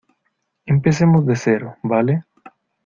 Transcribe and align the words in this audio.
empecemos 0.65 1.27
de 1.27 1.35
cero,¿ 1.35 1.75
vale? 1.83 2.23